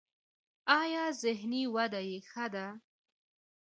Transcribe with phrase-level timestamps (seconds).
[0.81, 2.67] ایا ذهني وده یې ښه ده؟